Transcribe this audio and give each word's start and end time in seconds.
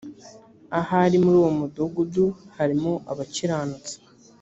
ahari 0.79 1.15
muri 1.23 1.35
uwo 1.41 1.51
mudugudu 1.59 2.25
harimo 2.57 2.91
abakiranutsi 3.11 3.93